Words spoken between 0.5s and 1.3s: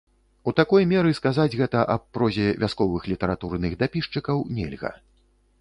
У такой меры